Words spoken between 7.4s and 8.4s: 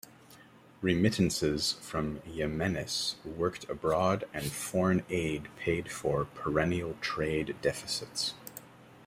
deficits.